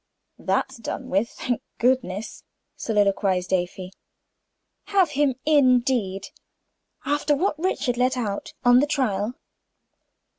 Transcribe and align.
"That's 0.39 0.77
done 0.77 1.11
with, 1.11 1.29
thank 1.29 1.61
goodness," 1.77 2.43
soliloquized 2.75 3.53
Afy. 3.53 3.93
"Have 4.85 5.11
him, 5.11 5.35
indeed. 5.45 6.29
After 7.05 7.35
what 7.35 7.59
Richard 7.59 7.97
let 7.97 8.17
out 8.17 8.51
on 8.65 8.79
the 8.79 8.87
trial. 8.87 9.35